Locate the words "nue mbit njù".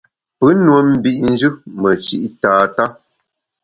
0.63-1.49